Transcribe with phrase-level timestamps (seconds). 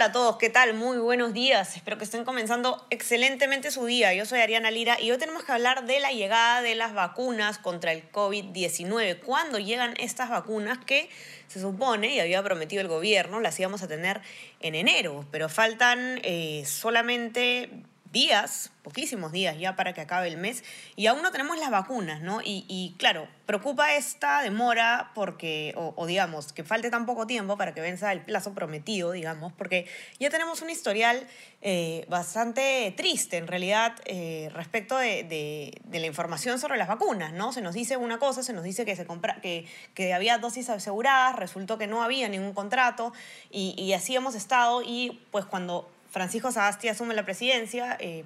[0.00, 0.72] Hola a todos, ¿qué tal?
[0.72, 1.76] Muy buenos días.
[1.76, 4.14] Espero que estén comenzando excelentemente su día.
[4.14, 7.58] Yo soy Ariana Lira y hoy tenemos que hablar de la llegada de las vacunas
[7.58, 9.20] contra el COVID-19.
[9.20, 11.10] ¿Cuándo llegan estas vacunas que
[11.48, 14.22] se supone, y había prometido el gobierno, las íbamos a tener
[14.60, 15.26] en enero?
[15.30, 17.68] Pero faltan eh, solamente
[18.12, 20.64] días, poquísimos días ya para que acabe el mes,
[20.96, 22.40] y aún no tenemos las vacunas, ¿no?
[22.42, 27.74] Y, y claro, preocupa esta demora porque, o, digamos, que falte tan poco tiempo para
[27.74, 29.86] que venza el plazo prometido, digamos, porque
[30.18, 31.26] ya tenemos un historial
[31.62, 37.32] eh, bastante triste, en realidad, eh, respecto de, de, de, la información sobre las vacunas,
[37.32, 37.52] ¿no?
[37.52, 40.68] Se nos dice una cosa, se nos dice que, se compra, que, que había dosis
[40.70, 43.12] aseguradas, resultó que no había ningún contrato,
[43.50, 48.24] y, y así hemos estado, y pues cuando Francisco Sagasti asume la presidencia, eh,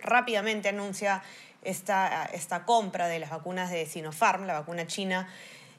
[0.00, 1.22] rápidamente anuncia
[1.62, 5.28] esta, esta compra de las vacunas de Sinopharm, la vacuna china,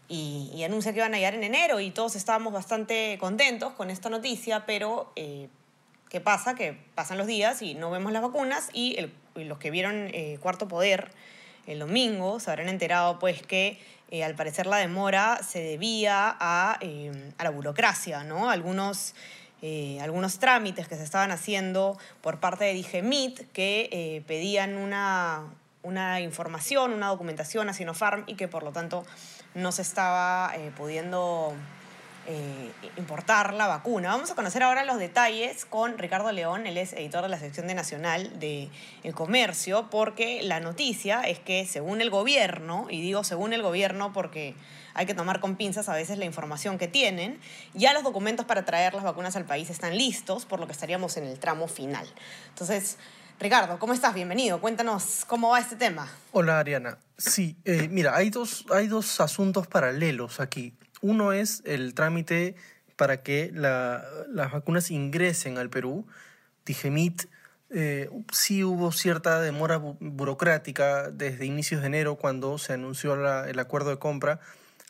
[0.10, 4.10] y, anuncia que van a llegar en enero y todos estábamos bastante contentos con esta
[4.10, 5.50] noticia, pero eh,
[6.10, 6.56] ¿qué pasa?
[6.56, 8.98] Que pasan los días y no vemos las vacunas y
[9.36, 11.12] los que vieron eh, Cuarto Poder
[11.66, 16.80] el domingo se habrán enterado pues que eh, al parecer la demora se debía a,
[17.38, 18.50] a la burocracia, ¿no?
[18.50, 19.14] Algunos
[19.62, 25.46] eh, algunos trámites que se estaban haciendo por parte de Digemit que eh, pedían una,
[25.82, 29.06] una, información, una documentación a Sinopharm y que por lo tanto
[29.56, 31.54] no se estaba eh, pudiendo
[32.98, 34.10] importar la vacuna.
[34.10, 37.68] Vamos a conocer ahora los detalles con Ricardo León, él es editor de la sección
[37.68, 38.70] de Nacional de
[39.04, 44.12] El Comercio, porque la noticia es que según el gobierno, y digo según el gobierno
[44.14, 44.56] porque
[44.98, 47.40] hay que tomar con pinzas a veces la información que tienen.
[47.76, 51.18] Ya los documentos para traer las vacunas al país están listos, por lo que estaríamos
[51.18, 52.08] en el tramo final.
[52.50, 52.98] Entonces,
[53.40, 54.16] Ricardo, ¿cómo estás?
[54.16, 54.60] Bienvenido.
[54.60, 56.12] Cuéntanos cómo va este tema.
[56.32, 56.98] Hola, Ariana.
[57.16, 60.74] Sí, eh, mira, hay dos, hay dos asuntos paralelos aquí.
[61.02, 62.56] Uno es el trámite
[62.96, 66.06] para que la, las vacunas ingresen al Perú.
[66.66, 67.28] Digemit
[67.70, 73.14] eh, sí hubo cierta demora bu burocrática desde inicios de enero cuando se anunció
[73.46, 74.40] el acuerdo de compra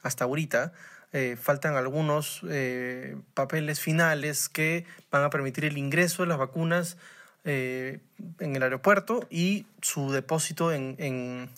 [0.03, 0.73] hasta ahorita.
[1.13, 6.97] Eh, faltan algunos eh, papeles finales que van a permitir el ingreso de las vacunas
[7.45, 8.01] en
[8.57, 11.49] el aeropuerto y su depósito en,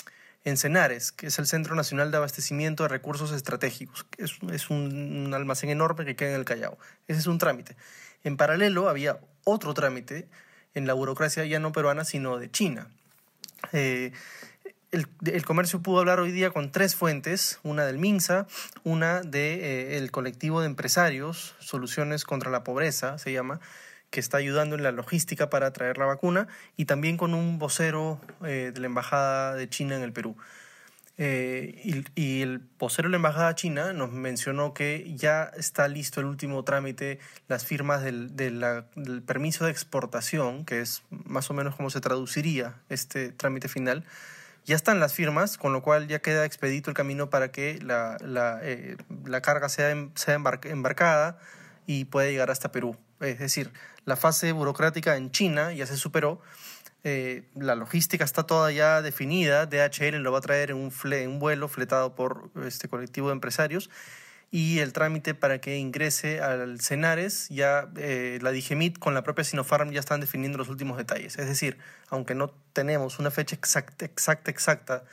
[0.50, 4.06] en, CENARES, que es el Centro Nacional de Abastecimiento de Recursos Estratégicos.
[4.18, 6.78] Es, es un, almacén enorme que queda en el Callao.
[7.08, 7.76] Ese es un trámite.
[8.24, 10.28] En paralelo había otro trámite
[10.74, 12.88] en la burocracia ya no peruana, sino de China.
[13.74, 14.12] Eh,
[14.92, 18.48] el, el, comercio pudo hablar hoy día con tres fuentes, una del MINSA,
[18.84, 23.60] una del de, eh, colectivo de empresarios, Soluciones contra la Pobreza, se llama,
[24.10, 26.48] que está ayudando en la logística para traer la vacuna,
[26.78, 30.36] y también con un vocero eh, de la Embajada de China en el Perú.
[31.22, 36.22] Eh, y, y, el vocero de la Embajada China nos mencionó que ya está listo
[36.22, 37.20] el último trámite,
[37.50, 41.90] las firmas del, de la, del permiso de exportación, que es más o menos como
[41.90, 44.06] se traduciría este trámite final,
[44.66, 48.18] ya están las firmas, con lo cual ya queda expedito el camino para que la,
[48.22, 51.38] la, eh, la carga sea, sea embarcada
[51.86, 52.96] y pueda llegar hasta Perú.
[53.20, 53.72] Es decir,
[54.06, 56.42] la fase burocrática en China ya se superó,
[57.04, 61.24] eh, la logística está toda ya definida, DHL lo va a traer en un, fle,
[61.24, 63.90] en un vuelo fletado por este colectivo de empresarios
[64.52, 69.44] y el trámite para que ingrese al Cenares, ya eh, la Digemit con la propia
[69.44, 71.38] Sinopharm ya están definiendo los últimos detalles.
[71.38, 71.78] Es decir,
[72.10, 75.04] aunque no tenemos una fecha exacta, exacta, exacta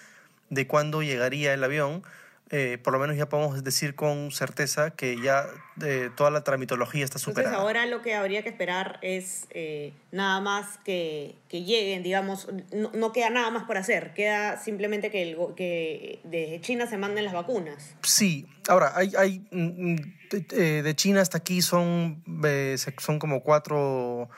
[0.48, 2.02] de cuándo llegaría el avión,
[2.50, 5.46] eh, por lo menos ya podemos decir con certeza que ya
[5.82, 7.48] eh, toda la tramitología está superada.
[7.48, 12.48] Entonces ahora lo que habría que esperar es eh, nada más que, que, lleguen, digamos,
[12.72, 16.98] no, no, queda nada más por hacer, queda simplemente que, el, que desde China se
[16.98, 17.97] manden las vacunas.
[18.03, 19.44] Sí, ahora, hay, hay
[20.30, 22.22] de, de China hasta aquí son,
[22.98, 24.28] son como cuatro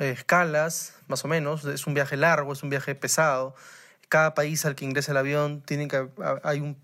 [0.00, 3.54] escalas, más o menos, es un viaje largo, es un viaje pesado
[4.12, 6.06] cada país al que ingresa el avión tiene que
[6.42, 6.76] hay un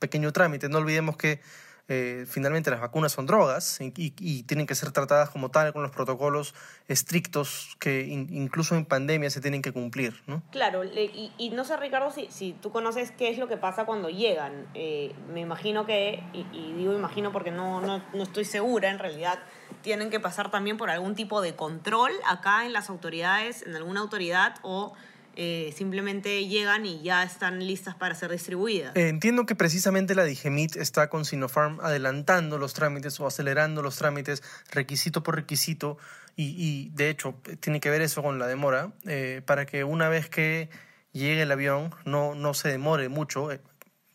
[0.00, 0.68] pequeño trámite.
[0.68, 1.40] No olvidemos que
[1.86, 4.10] eh, finalmente las vacunas son drogas y,
[4.42, 6.56] tienen que ser tratadas como tal con los protocolos
[6.88, 10.24] estrictos que in, incluso en pandemia se tienen que cumplir.
[10.26, 10.42] ¿no?
[10.50, 13.84] Claro, y, y no sé Ricardo si, si, tú conoces qué es lo que pasa
[13.84, 14.66] cuando llegan.
[14.74, 19.38] Eh, me imagino que, y, digo imagino porque no, no, no estoy segura en realidad,
[19.82, 24.00] tienen que pasar también por algún tipo de control acá en las autoridades, en alguna
[24.00, 24.94] autoridad o
[25.36, 28.94] eh, simplemente llegan y ya están listas para ser distribuidas.
[28.96, 33.96] Eh, entiendo que precisamente la Digemit está con Sinopharm adelantando los trámites o acelerando los
[33.96, 35.96] trámites requisito por requisito
[36.36, 40.28] y, de hecho tiene que ver eso con la demora eh, para que una vez
[40.28, 40.70] que
[41.12, 43.60] llegue el avión no, no se demore mucho en,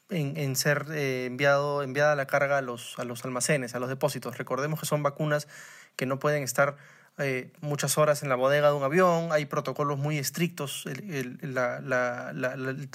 [0.10, 4.38] en ser enviado, enviada la carga a los, a los almacenes, a los depósitos.
[4.38, 5.48] Recordemos que son vacunas
[5.96, 6.78] que no pueden estar
[7.19, 10.86] eh, muchas horas en la bodega de un avión, hay protocolos muy estrictos,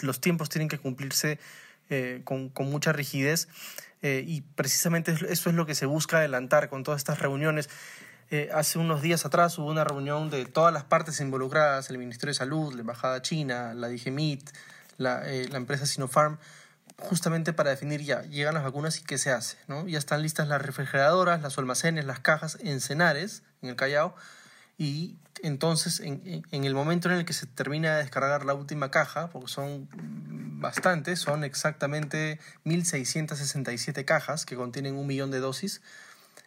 [0.03, 1.39] los tiempos tienen que cumplirse
[1.91, 3.49] eh, con, mucha rigidez
[4.03, 7.69] eh, y precisamente es- eso es lo que se busca adelantar con todas estas reuniones.
[8.31, 12.31] Eh, hace unos días atrás hubo una reunión de todas las partes involucradas, el Ministerio
[12.31, 14.49] de Salud, la Embajada China, la Digemit,
[14.97, 16.39] la, la empresa Sinopharm,
[17.03, 19.87] justamente para definir ya, llegan las vacunas y qué se hace, ¿no?
[19.87, 24.15] Ya están listas las refrigeradoras, los almacenes, las cajas en Cenares, en el Callao,
[24.79, 29.31] y entonces en, el momento en el que se termina de descargar la última caja,
[29.31, 29.89] porque son
[30.61, 35.83] bastantes, son exactamente 1.667 cajas que contienen un millón de dosis,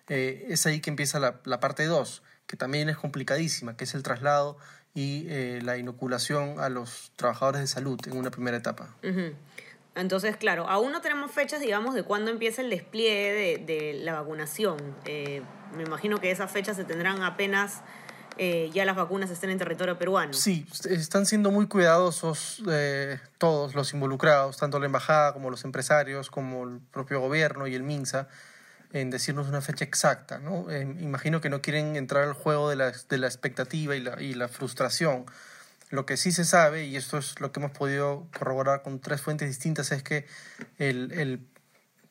[0.07, 4.03] eh, es ahí que empieza la, parte 2, que también es complicadísima, que es el
[4.03, 4.57] traslado
[4.93, 8.95] y eh, la inoculación a los trabajadores de salud en una primera etapa.
[9.03, 9.33] Ujú.
[9.95, 13.31] Entonces, claro, aún no tenemos fechas, digamos, de cuándo empieza el despliegue
[13.65, 14.77] de, de la vacunación.
[15.06, 15.42] Eh,
[15.75, 17.81] me imagino que esas fechas se tendrán apenas
[18.38, 20.33] eh, ya las vacunas estén en territorio peruano.
[20.33, 25.63] Sí, est- están siendo muy cuidadosos eh, todos los involucrados, tanto la embajada como los
[25.63, 28.27] empresarios, como el propio gobierno y el MINSA,
[28.91, 30.39] en decirnos una fecha exacta.
[30.39, 30.69] ¿no?
[30.69, 34.21] Eh, imagino que no quieren entrar al juego de la, de la expectativa y la,
[34.21, 35.25] y la frustración.
[35.89, 39.21] Lo que sí se sabe, y esto es lo que hemos podido corroborar con tres
[39.21, 40.25] fuentes distintas, es que
[40.77, 41.47] el, el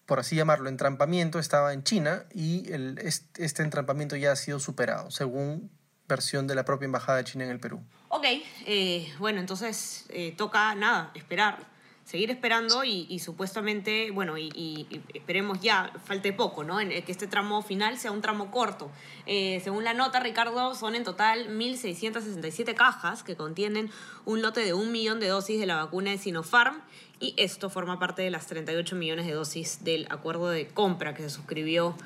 [0.06, 5.11] por así llamarlo, entrampamiento estaba en China y el, este, entrampamiento ya ha sido superado,
[5.11, 5.71] según
[6.06, 7.82] versión de la propia Embajada de China en el Perú.
[8.11, 8.26] Ok,
[8.67, 11.67] eh, bueno, entonces eh, toca nada, esperar,
[12.05, 16.81] seguir esperando y, y supuestamente, bueno, y, y- esperemos ya, falte poco, ¿no?
[16.81, 18.91] En, que este tramo final sea un tramo corto.
[19.27, 23.91] Eh, según la nota, Ricardo, son en total 1.667 cajas que contienen
[24.27, 26.81] un lote de un millón de dosis de la vacuna de Sinopharm
[27.21, 31.23] y esto forma parte de las 38 millones de dosis del acuerdo de compra que
[31.23, 31.97] se suscribió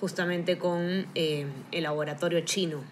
[0.00, 2.84] justamente con eh, el laboratorio chino.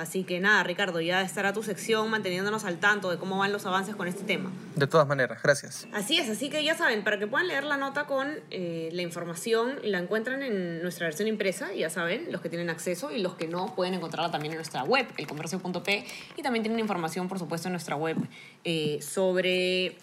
[0.00, 3.66] Así que nada, Ricardo, ya estará tu sección manteniéndonos al tanto de cómo van los
[3.66, 4.50] avances con este tema.
[4.74, 5.86] De todas maneras, gracias.
[5.92, 9.02] Así es, así que ya saben, para que puedan leer la nota con eh, la
[9.02, 13.34] información, la encuentran en nuestra versión impresa, ya saben, los que tienen acceso y los
[13.34, 17.68] que no pueden encontrarla también en nuestra web, elcomercio.p, y también tienen información, por supuesto,
[17.68, 18.16] en nuestra web
[18.64, 19.98] eh, sobre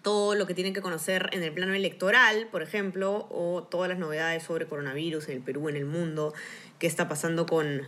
[0.00, 3.98] todo lo que tienen que conocer en el plano electoral, por ejemplo, o todas las
[3.98, 6.32] novedades sobre coronavirus en el Perú, en el mundo,
[6.78, 7.82] qué está pasando con,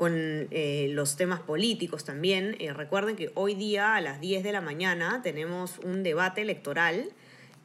[0.00, 2.56] con eh, los temas políticos también.
[2.58, 7.10] Eh, recuerden que hoy día a las 10 de la mañana tenemos un debate electoral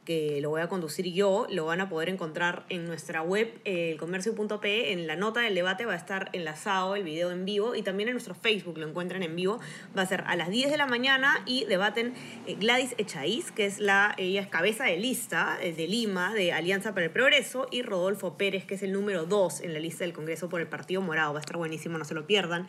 [0.06, 3.90] que lo voy a conducir yo, lo van a poder encontrar en nuestra web, eh,
[3.90, 7.82] elcomercio.pe, en la nota del debate va a estar enlazado el video en vivo y
[7.82, 9.58] también en nuestro Facebook lo encuentran en vivo,
[9.98, 12.14] va a ser a las 10 de la mañana y debaten
[12.46, 16.52] eh, Gladys Echaíz, que es la, ella es cabeza de lista eh, de Lima, de
[16.52, 20.04] Alianza para el Progreso, y Rodolfo Pérez, que es el número 2 en la lista
[20.04, 22.68] del Congreso por el Partido Morado, va a estar buenísimo, no se lo pierdan.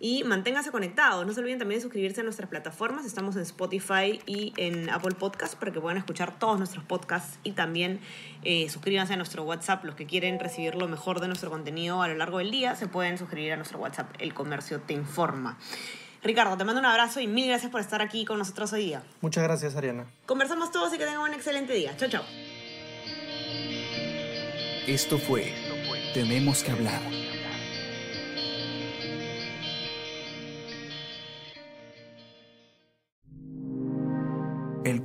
[0.00, 1.26] Y manténganse conectados.
[1.26, 3.04] No se olviden también de suscribirse a nuestras plataformas.
[3.04, 7.38] Estamos en Spotify y en Apple Podcast para que puedan escuchar todos nuestros podcasts.
[7.42, 8.00] Y también
[8.44, 9.84] eh, suscríbanse a nuestro WhatsApp.
[9.84, 12.86] Los que quieren recibir lo mejor de nuestro contenido a lo largo del día se
[12.86, 14.14] pueden suscribir a nuestro WhatsApp.
[14.20, 15.58] El comercio te informa.
[16.22, 19.02] Ricardo, te mando un abrazo y mil gracias por estar aquí con nosotros hoy día.
[19.20, 20.06] Muchas gracias, Ariana.
[20.26, 21.96] Conversamos todos y que tengan un excelente día.
[21.96, 22.24] Chao, chao.
[24.86, 25.52] Esto fue
[26.14, 27.00] Tenemos que hablar.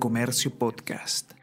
[0.04, 1.34] Comercio Podcast.